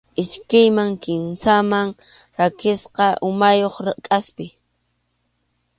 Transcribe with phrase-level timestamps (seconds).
[0.21, 1.89] Iskayman kimsaman
[2.37, 4.45] rakisqa umayuq kʼaspi.